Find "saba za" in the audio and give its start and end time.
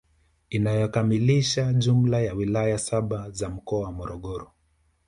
2.77-3.49